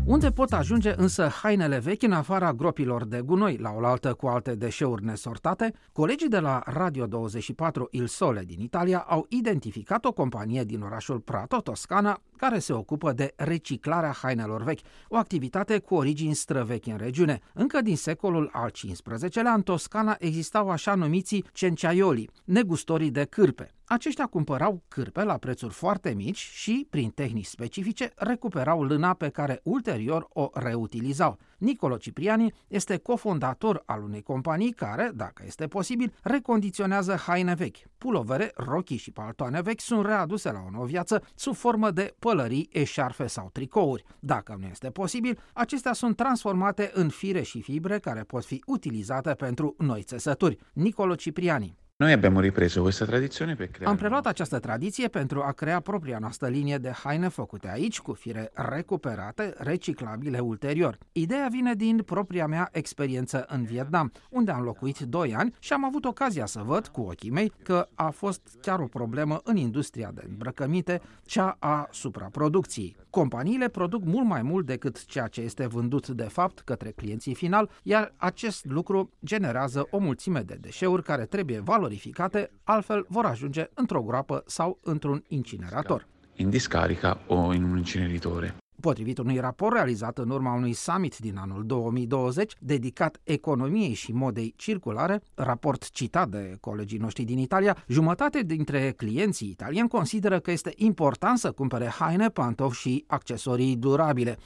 Unde 0.06 0.32
pot 0.32 0.52
ajunge 0.52 0.94
însă 0.98 1.28
hainele 1.28 1.80
vechi 1.80 2.04
în 2.04 2.12
afara 2.12 2.54
gropilor 2.54 3.06
de 3.06 3.22
gunoi, 3.22 3.58
la 3.58 3.72
oaltă 3.72 4.14
cu 4.14 4.28
alte 4.28 4.56
deșeuri 4.56 5.04
nesortate? 5.04 5.74
Colegii 5.94 6.28
de 6.28 6.40
la 6.40 6.62
Radio 6.66 7.06
24 7.06 7.88
Il 7.92 8.08
Sole 8.08 8.42
din 8.46 8.60
Italia 8.60 9.06
au 9.08 9.26
identificat 9.30 10.06
o 10.06 10.12
companie 10.12 10.64
din 10.64 10.82
orașul 10.82 11.20
Prato, 11.20 11.62
Toscana, 11.62 12.22
care 12.42 12.60
se 12.60 12.74
ocupă 12.74 13.12
de 13.12 13.34
reciclarea 13.36 14.12
hainelor 14.12 14.64
vechi, 14.64 14.80
o 15.08 15.16
activitate 15.16 15.80
cu 15.80 15.96
origini 15.96 16.34
străvechi 16.34 16.86
în 16.86 16.98
regiune. 16.98 17.40
Încă 17.54 17.82
din 17.82 17.96
secolul 17.96 18.50
al 18.54 18.72
XV-lea, 18.72 19.54
în 19.54 19.62
Toscana 19.62 20.16
existau 20.20 20.70
așa 20.70 20.96
numiții 20.96 21.46
cenciaioli, 21.54 22.30
negustorii 22.44 23.12
de 23.12 23.24
cârpe. 23.24 23.72
Aceștia 23.86 24.26
cumpărau 24.26 24.84
cârpe 24.88 25.24
la 25.24 25.38
prețuri 25.38 25.74
foarte 25.74 26.14
mici 26.14 26.38
și, 26.38 26.88
prin 26.90 27.10
tehnici 27.10 27.46
specifice, 27.46 28.12
recuperau 28.16 28.84
lâna 28.84 29.14
pe 29.14 29.30
care 29.30 29.60
ulterior 29.64 30.28
o 30.34 30.50
reutilizau. 30.54 31.38
Nicolo 31.62 31.98
Cipriani 31.98 32.54
este 32.68 32.98
cofondator 32.98 33.84
al 33.86 34.04
unei 34.04 34.22
companii 34.22 34.72
care, 34.72 35.12
dacă 35.16 35.44
este 35.46 35.68
posibil, 35.68 36.14
recondiționează 36.22 37.16
haine 37.16 37.54
vechi. 37.54 37.78
Pulovere, 37.98 38.52
rochii 38.56 38.98
și 38.98 39.12
paltoane 39.12 39.62
vechi 39.62 39.80
sunt 39.80 40.06
readuse 40.06 40.52
la 40.52 40.64
o 40.68 40.70
nouă 40.70 40.86
viață 40.86 41.24
sub 41.36 41.56
formă 41.56 41.92
de 41.92 42.16
pălării, 42.20 42.70
eșarfe 42.72 43.28
sau 43.28 43.50
tricouri. 43.52 44.04
Dacă 44.20 44.58
nu 44.60 44.66
este 44.66 44.90
posibil, 44.90 45.40
acestea 45.54 45.94
sunt 45.94 46.16
transformate 46.16 46.92
în 46.94 47.10
fire 47.10 47.42
și 47.42 47.62
fibre 47.62 48.00
care 48.00 48.22
pot 48.22 48.46
fi 48.46 48.64
utilizate 48.66 49.34
pentru 49.34 49.76
noi 49.78 50.02
țesături. 50.02 50.58
Nicolo 50.74 51.16
Cipriani 51.16 51.80
noi 52.02 52.14
abbiamo 52.14 52.40
ripreso 52.40 52.82
questa 52.82 53.06
tradizione 53.06 53.56
per 53.56 53.68
creare... 53.68 53.92
Am 53.92 53.98
preluat 53.98 54.26
această 54.26 54.60
tradiție 54.60 55.08
pentru 55.08 55.42
a 55.42 55.52
crea 55.52 55.80
propria 55.80 56.18
noastră 56.20 56.48
linie 56.48 56.78
de 56.78 56.92
haine 57.04 57.28
făcute 57.28 57.70
aici, 57.70 58.00
cu 58.00 58.14
fire 58.14 58.52
recuperate, 58.54 59.54
reciclabile 59.58 60.40
ulterior. 60.40 60.98
Ideea 61.12 61.48
vine 61.52 61.74
din 61.74 62.02
propria 62.06 62.48
mea 62.48 62.70
experiență 62.72 63.46
în 63.48 63.64
Vietnam, 63.64 64.12
unde 64.30 64.52
am 64.52 64.64
locuit 64.64 65.00
2 65.00 65.36
ani 65.36 65.56
și 65.60 65.74
am 65.74 65.86
avut 65.86 66.06
ocazia 66.06 66.46
să 66.46 66.62
văd 66.66 66.88
cu 66.88 67.02
ochii 67.02 67.32
mei 67.32 67.52
că 67.64 67.88
a 67.94 68.10
fost 68.10 68.42
chiar 68.62 68.80
o 68.80 68.86
problemă 68.86 69.42
în 69.44 69.56
industria 69.56 70.12
de 70.14 70.26
îmbrăcăminte, 70.30 71.02
cea 71.26 71.56
a 71.60 71.88
supraproducției. 71.92 72.96
Companiile 73.12 73.68
produc 73.68 74.04
mult 74.04 74.28
mai 74.28 74.42
mult 74.42 74.66
decât 74.66 75.06
ceea 75.06 75.28
ce 75.28 75.42
este 75.42 75.68
vândut 75.68 76.08
de 76.08 76.24
fapt 76.24 76.60
către 76.60 76.92
clienții 76.92 77.34
final, 77.34 77.70
iar 77.84 78.14
acest 78.18 78.66
lucru 78.66 79.12
generează 79.26 79.88
o 79.92 79.98
mulțime 79.98 80.40
de 80.40 80.58
deșeuri 80.62 81.04
care 81.04 81.26
trebuie 81.26 81.60
valorificate 81.60 81.90
valorificate, 81.92 82.52
altfel 82.64 83.06
vor 83.10 83.26
ajunge 83.26 83.70
într-o 83.74 84.02
groapă 84.02 84.44
sau 84.46 84.80
într-un 84.84 85.24
incinerator. 85.28 86.08
In 86.36 86.50
discarica 86.50 87.20
o 87.28 87.54
in 87.54 87.64
un 87.64 87.78
inceneritore. 87.78 88.61
Potrivit 88.82 89.18
unui 89.18 89.40
raport 89.40 89.74
realizat 89.76 90.18
în 90.18 90.30
urma 90.30 90.54
unui 90.54 90.74
summit 90.74 91.18
din 91.18 91.38
anul 91.38 91.66
2020 91.66 92.54
dedicat 92.60 93.20
economiei 93.24 93.94
și 93.94 94.12
modei 94.12 94.54
circulare, 94.58 95.22
raport 95.36 95.90
citat 95.90 96.30
de 96.30 96.58
colegii 96.60 96.98
noștri 96.98 97.24
din 97.24 97.38
Italia, 97.38 97.78
jumătate 97.88 98.42
dintre 98.42 98.92
clienții 98.92 99.50
italieni 99.50 99.88
consideră 99.88 100.40
că 100.40 100.52
este 100.52 100.74
important 100.76 101.38
să 101.38 101.52
cumpere 101.52 101.86
haine, 101.86 102.28
pantofi 102.28 102.80
și 102.80 103.04
accesorii 103.08 103.76
durabile. 103.76 104.38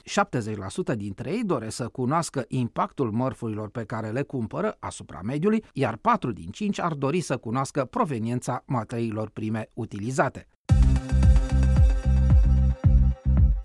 70% 0.92 0.96
dintre 0.96 1.30
ei 1.30 1.44
doresc 1.44 1.76
să 1.76 1.88
cunoască 1.88 2.44
impactul 2.48 3.10
mărfurilor 3.10 3.68
pe 3.68 3.84
care 3.84 4.10
le 4.10 4.22
cumpără 4.22 4.76
asupra 4.78 5.20
mediului, 5.24 5.64
iar 5.72 5.96
4 5.96 6.32
din 6.32 6.50
5 6.50 6.80
ar 6.80 6.92
dori 6.92 7.20
să 7.20 7.36
cunoască 7.36 7.84
proveniența 7.84 8.62
materiilor 8.66 9.28
prime 9.28 9.70
utilizate. 9.74 10.48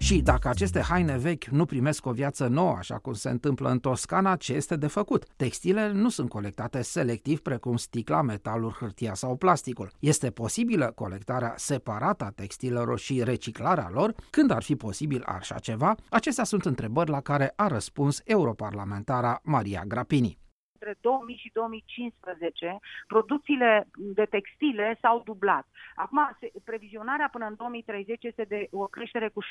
Și 0.01 0.21
dacă 0.21 0.47
aceste 0.47 0.79
haine 0.79 1.17
vechi 1.17 1.45
nu 1.45 1.65
primesc 1.65 2.05
o 2.05 2.11
viață 2.11 2.47
nouă, 2.47 2.75
așa 2.77 2.97
cum 2.97 3.13
se 3.13 3.29
întâmplă 3.29 3.69
în 3.69 3.79
Toscana, 3.79 4.35
ce 4.35 4.53
este 4.53 4.75
de 4.75 4.87
făcut? 4.87 5.25
Textilele 5.35 5.93
nu 5.93 6.09
sunt 6.09 6.29
colectate 6.29 6.81
selectiv 6.81 7.39
precum 7.39 7.77
sticla, 7.77 8.21
metalul, 8.21 8.75
hârtia 8.79 9.13
sau 9.13 9.35
plasticul. 9.35 9.91
Este 9.99 10.29
posibilă 10.29 10.91
colectarea 10.95 11.53
separată 11.57 12.23
a 12.23 12.29
textilelor 12.29 12.99
și 12.99 13.23
reciclarea 13.23 13.89
lor? 13.93 14.15
Când 14.29 14.51
ar 14.51 14.63
fi 14.63 14.75
posibil 14.75 15.23
așa 15.25 15.59
ceva? 15.59 15.95
Acestea 16.09 16.43
sunt 16.43 16.65
întrebări 16.65 17.09
la 17.09 17.21
care 17.21 17.53
a 17.55 17.67
răspuns 17.67 18.21
europarlamentara 18.23 19.39
Maria 19.43 19.83
Grapini 19.87 20.39
între 20.81 20.99
2000 21.01 21.35
și 21.35 21.49
2015, 21.53 22.79
producțiile 23.07 23.87
de 23.93 24.25
textile 24.25 24.97
s-au 25.01 25.21
dublat. 25.25 25.67
Acum, 25.95 26.37
previzionarea 26.63 27.29
până 27.31 27.45
în 27.45 27.55
2030 27.55 28.23
este 28.23 28.43
de 28.43 28.67
o 28.71 28.85
creștere 28.85 29.29
cu 29.29 29.43
65% 29.43 29.47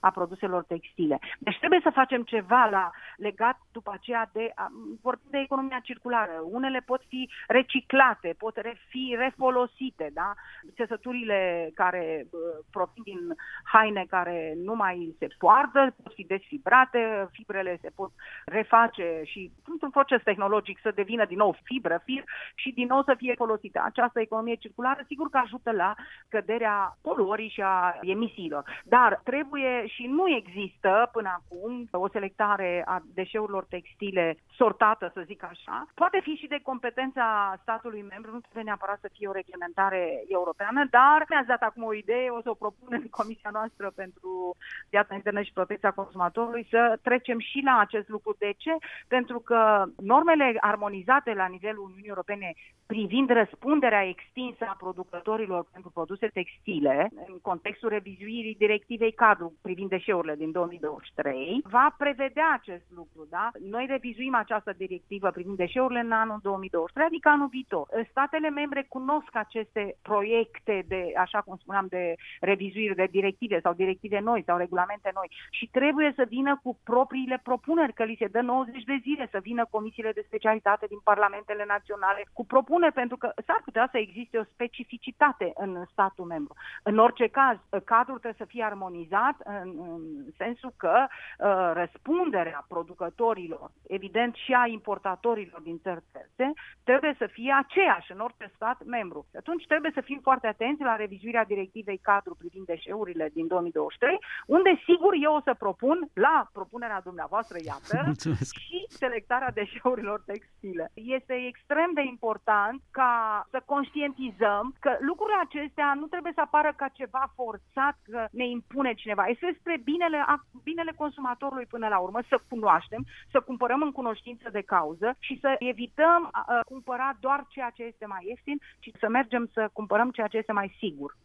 a 0.00 0.10
produselor 0.10 0.62
textile. 0.64 1.18
Deci 1.38 1.58
trebuie 1.58 1.80
să 1.82 1.90
facem 1.90 2.22
ceva 2.22 2.64
la, 2.70 2.90
legat 3.16 3.58
după 3.72 3.90
aceea 3.94 4.30
de, 4.32 4.54
vorbim 5.02 5.28
de 5.30 5.38
economia 5.38 5.80
circulară. 5.82 6.40
Unele 6.42 6.80
pot 6.86 7.02
fi 7.08 7.30
reciclate, 7.46 8.34
pot 8.38 8.54
fi 8.88 9.14
refolosite, 9.18 10.10
da? 10.12 10.34
Țesăturile 10.74 11.70
care 11.74 12.26
provin 12.70 13.02
din 13.02 13.20
haine 13.64 14.04
care 14.08 14.54
nu 14.56 14.74
mai 14.74 15.14
se 15.18 15.28
poartă, 15.38 15.94
pot 16.02 16.14
fi 16.14 16.24
desfibrate, 16.24 17.28
fibrele 17.32 17.78
se 17.80 17.90
pot 17.94 18.10
reface 18.44 19.20
și 19.24 19.52
într-un 19.66 19.90
proces 19.96 20.22
tehnologic 20.22 20.78
să 20.80 20.90
devină 21.00 21.24
din 21.24 21.36
nou 21.36 21.56
fibră, 21.62 21.96
fir 22.04 22.22
și 22.54 22.70
din 22.78 22.86
nou 22.86 23.02
să 23.02 23.14
fie 23.16 23.34
folosită. 23.36 23.82
Această 23.84 24.20
economie 24.20 24.54
circulară 24.54 25.02
sigur 25.06 25.28
că 25.30 25.38
ajută 25.38 25.70
la 25.72 25.94
scăderea 26.26 26.76
poluării 27.02 27.54
și 27.54 27.62
a 27.62 27.98
emisiilor. 28.00 28.62
Dar 28.84 29.20
trebuie 29.24 29.86
și 29.86 30.06
nu 30.06 30.24
există 30.40 31.08
până 31.12 31.30
acum 31.38 31.88
o 31.90 32.08
selectare 32.08 32.82
a 32.86 33.02
deșeurilor 33.14 33.64
textile 33.64 34.36
sortată, 34.56 35.10
să 35.14 35.22
zic 35.26 35.42
așa. 35.44 35.86
Poate 35.94 36.20
fi 36.22 36.34
și 36.34 36.46
de 36.46 36.60
competența 36.62 37.54
statului 37.62 38.02
membru, 38.02 38.30
nu 38.32 38.40
trebuie 38.40 38.62
neapărat 38.62 38.98
să 39.00 39.10
fie 39.12 39.28
o 39.28 39.32
reglementare 39.32 40.22
europeană, 40.28 40.86
dar 40.90 41.24
mi-ați 41.28 41.46
dat 41.46 41.62
acum 41.62 41.82
o 41.82 41.94
idee, 41.94 42.28
o 42.30 42.40
să 42.40 42.50
o 42.50 42.54
propun 42.54 42.88
în 42.90 43.08
Comisia 43.08 43.50
noastră 43.52 43.92
pentru 43.94 44.56
viața 44.90 45.14
internă 45.14 45.42
și 45.42 45.52
protecția 45.52 45.90
consumatorului 45.90 46.66
să 46.70 46.98
trecem 47.02 47.38
și 47.38 47.60
la 47.64 47.78
acest 47.78 48.08
lucru. 48.08 48.36
De 48.38 48.52
ce? 48.56 48.76
Pentru 49.08 49.38
că 49.38 49.83
normele 49.96 50.56
armonizate 50.60 51.32
la 51.34 51.46
nivelul 51.46 51.84
Uniunii 51.84 52.08
Europene 52.08 52.54
privind 52.86 53.30
răspunderea 53.30 54.08
extinsă 54.08 54.64
a 54.68 54.76
producătorilor 54.78 55.66
pentru 55.72 55.90
produse 55.90 56.26
textile, 56.26 57.10
în 57.26 57.38
contextul 57.42 57.88
revizuirii 57.88 58.54
directivei 58.58 59.12
cadru 59.12 59.52
privind 59.62 59.88
deșeurile 59.88 60.34
din 60.36 60.50
2023, 60.50 61.60
va 61.64 61.94
prevedea 61.98 62.58
acest 62.60 62.84
lucru. 62.94 63.26
Da? 63.30 63.50
Noi 63.70 63.86
revizuim 63.88 64.34
această 64.34 64.72
directivă 64.76 65.30
privind 65.30 65.56
deșeurile 65.56 66.00
în 66.00 66.12
anul 66.12 66.38
2023, 66.42 67.06
adică 67.06 67.28
anul 67.28 67.48
viitor. 67.48 67.88
Statele 68.10 68.50
membre 68.50 68.86
cunosc 68.88 69.30
aceste 69.32 69.96
proiecte 70.02 70.84
de, 70.88 71.12
așa 71.16 71.40
cum 71.40 71.56
spuneam, 71.56 71.86
de 71.88 72.14
revizuire 72.40 72.94
de 72.94 73.08
directive 73.10 73.60
sau 73.60 73.72
directive 73.72 74.18
noi 74.20 74.42
sau 74.46 74.56
regulamente 74.56 75.10
noi 75.14 75.30
și 75.50 75.66
trebuie 75.66 76.12
să 76.16 76.24
vină 76.28 76.60
cu 76.62 76.78
propriile 76.84 77.40
propuneri, 77.42 77.92
că 77.92 78.04
li 78.04 78.16
se 78.18 78.26
dă 78.26 78.40
90 78.40 78.82
de 78.84 78.98
zile 79.02 79.28
să 79.30 79.38
vină 79.42 79.64
comisiile 79.76 80.12
de 80.12 80.24
specialitate 80.26 80.86
din 80.86 81.00
parlamentele 81.10 81.64
naționale 81.74 82.22
cu 82.32 82.44
propuneri, 82.46 82.98
pentru 83.02 83.16
că 83.16 83.28
s-ar 83.46 83.60
putea 83.64 83.88
să 83.90 83.98
existe 83.98 84.36
o 84.38 84.50
specificitate 84.54 85.52
în 85.64 85.72
statul 85.92 86.24
membru. 86.24 86.54
În 86.82 86.96
orice 86.98 87.26
caz, 87.26 87.56
cadrul 87.84 88.18
trebuie 88.18 88.42
să 88.46 88.52
fie 88.52 88.64
armonizat 88.64 89.36
în, 89.44 89.68
în 89.94 90.02
sensul 90.36 90.72
că 90.76 90.96
uh, 91.06 91.70
răspunderea 91.80 92.64
producătorilor, 92.68 93.70
evident 93.98 94.34
și 94.34 94.52
a 94.52 94.66
importatorilor 94.66 95.60
din 95.60 95.78
țări 95.84 96.02
terțe, 96.12 96.52
trebuie 96.84 97.14
să 97.18 97.26
fie 97.26 97.52
aceeași 97.62 98.12
în 98.12 98.20
orice 98.26 98.46
stat 98.54 98.78
membru. 98.84 99.26
Atunci 99.36 99.66
trebuie 99.66 99.92
să 99.94 100.00
fim 100.00 100.20
foarte 100.22 100.46
atenți 100.46 100.82
la 100.82 100.96
revizuirea 100.96 101.44
directivei 101.44 101.98
cadru 102.10 102.34
privind 102.34 102.66
deșeurile 102.66 103.30
din 103.32 103.46
2023, 103.46 104.18
unde 104.46 104.70
sigur 104.88 105.12
eu 105.26 105.34
o 105.34 105.40
să 105.40 105.54
propun 105.58 105.98
la 106.12 106.48
propunerea 106.52 107.00
dumneavoastră, 107.08 107.56
iată, 107.64 108.02
Mulțumesc. 108.12 108.54
și 108.58 108.84
selectarea 108.88 109.50
deșeurilor 109.54 110.22
textile. 110.26 110.90
Este 110.94 111.34
extrem 111.50 111.90
de 111.94 112.02
important 112.14 112.82
ca 112.90 113.12
să 113.50 113.62
conștientizăm 113.64 114.74
că 114.80 114.96
lucrurile 115.00 115.38
acestea 115.46 115.94
nu 116.00 116.06
trebuie 116.06 116.32
să 116.34 116.40
apară 116.40 116.72
ca 116.76 116.88
ceva 116.88 117.32
forțat, 117.34 117.96
că 118.10 118.26
ne 118.30 118.46
impune 118.46 118.92
cineva. 118.94 119.24
Este 119.26 119.46
despre 119.52 119.80
binele, 119.84 120.18
binele 120.62 120.92
consumatorului 120.96 121.66
până 121.66 121.88
la 121.88 121.98
urmă, 121.98 122.20
să 122.28 122.36
cunoaștem, 122.48 123.02
să 123.30 123.40
cumpărăm 123.40 123.82
în 123.82 123.92
cunoștință 123.92 124.48
de 124.52 124.60
cauză 124.60 125.16
și 125.18 125.38
să 125.40 125.56
evităm 125.58 126.28
a, 126.32 126.44
a 126.46 126.60
cumpăra 126.66 127.16
doar 127.20 127.46
ceea 127.48 127.70
ce 127.70 127.82
este 127.82 128.06
mai 128.06 128.24
ieftin, 128.28 128.58
ci 128.78 128.90
să 128.98 129.08
mergem 129.08 129.50
să 129.52 129.70
cumpărăm 129.72 130.10
ceea 130.10 130.26
ce 130.26 130.36
este 130.36 130.52
mai 130.52 130.76
sigur. 130.78 131.16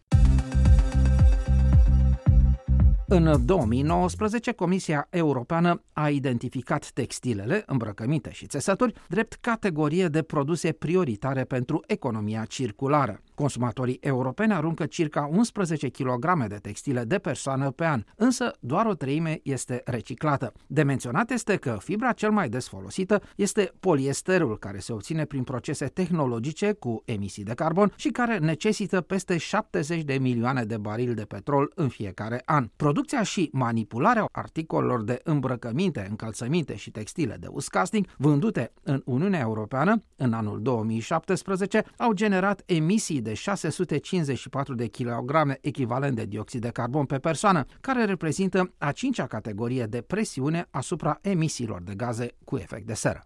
În 3.12 3.46
2019, 3.46 4.52
Comisia 4.52 5.08
Europeană 5.10 5.82
a 5.94 6.10
identificat 6.10 6.90
textilele, 6.90 7.64
îmbrăcăminte 7.66 8.32
și 8.32 8.46
țesături 8.46 8.94
drept 9.08 9.34
categorie 9.34 10.08
de 10.08 10.22
produse 10.22 10.72
prioritare 10.72 11.44
pentru 11.44 11.84
economia 11.88 12.46
circulară. 12.46 13.22
Consumatorii 13.40 13.98
europeni 14.02 14.54
aruncă 14.54 14.86
circa 14.86 15.30
11 15.32 15.90
kg 15.90 16.48
de 16.48 16.56
textile 16.56 17.04
de 17.04 17.18
persoană 17.18 17.72
pe 17.72 17.86
an, 17.86 18.04
însă 18.16 18.52
doar 18.60 18.86
o 18.86 18.94
treime 18.94 19.40
este 19.44 19.82
reciclată. 19.86 20.54
De 20.68 20.84
menționat 20.84 21.32
este 21.32 21.56
că 21.56 21.78
fibra 21.82 22.12
cel 22.12 22.32
mai 22.32 22.50
des 22.50 22.68
folosită 22.68 23.22
este 23.36 23.72
poliesterul, 23.80 24.58
care 24.58 24.80
se 24.80 24.94
obține 24.94 25.26
prin 25.26 25.44
procese 25.44 25.86
tehnologice 25.86 26.72
cu 26.72 27.02
emisii 27.06 27.44
de 27.44 27.54
carbon 27.54 27.94
și 27.96 28.10
care 28.10 28.38
necesită 28.38 29.02
peste 29.02 29.38
70 29.38 30.04
de 30.04 30.18
milioane 30.18 30.64
de 30.64 30.78
barili 30.78 31.14
de 31.14 31.26
petrol 31.26 31.72
în 31.76 31.88
fiecare 31.88 32.42
an. 32.46 32.70
Producția 32.76 33.24
și 33.24 33.50
manipularea 33.54 34.26
articolelor 34.32 35.04
de 35.04 35.20
îmbrăcăminte, 35.24 36.08
încălțăminte 36.10 36.76
și 36.76 36.92
textile 36.92 37.38
de 37.40 37.48
uscasting 37.50 38.08
vândute 38.18 38.72
în 38.84 39.02
Uniunea 39.06 39.40
Europeană 39.40 40.04
în 40.16 40.34
anul 40.34 40.62
2017 40.62 41.84
au 41.98 42.14
generat 42.14 42.64
emisii 42.66 43.22
de 43.22 43.29
de 43.30 43.36
654 43.36 44.76
de 44.76 44.88
kilograme 44.88 45.58
echivalent 45.62 46.16
de 46.16 46.26
dioxid 46.26 46.62
de 46.62 46.70
carbon 46.70 47.06
pe 47.06 47.18
persoană, 47.18 47.66
care 47.82 48.06
reprezintă 48.06 48.74
a 48.78 48.92
cincea 48.92 49.28
categorie 49.28 49.86
de 49.86 50.02
presiune 50.02 50.68
asupra 50.70 51.20
emisiilor 51.22 51.82
de 51.82 51.94
gaze 51.96 52.28
cu 52.44 52.58
efect 52.58 52.86
de 52.86 52.94
seră. 52.94 53.18